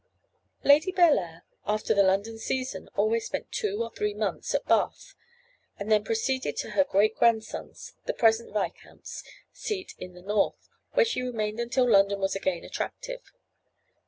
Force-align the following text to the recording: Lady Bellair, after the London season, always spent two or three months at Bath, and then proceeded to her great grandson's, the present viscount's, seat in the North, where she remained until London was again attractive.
Lady 0.63 0.91
Bellair, 0.91 1.43
after 1.67 1.93
the 1.93 2.01
London 2.01 2.39
season, 2.39 2.87
always 2.95 3.27
spent 3.27 3.51
two 3.51 3.83
or 3.83 3.91
three 3.91 4.15
months 4.15 4.55
at 4.55 4.65
Bath, 4.65 5.13
and 5.77 5.91
then 5.91 6.03
proceeded 6.03 6.57
to 6.57 6.71
her 6.71 6.83
great 6.83 7.15
grandson's, 7.15 7.93
the 8.05 8.13
present 8.15 8.51
viscount's, 8.51 9.23
seat 9.53 9.93
in 9.99 10.13
the 10.15 10.23
North, 10.23 10.67
where 10.93 11.05
she 11.05 11.21
remained 11.21 11.59
until 11.59 11.87
London 11.87 12.19
was 12.19 12.35
again 12.35 12.63
attractive. 12.65 13.31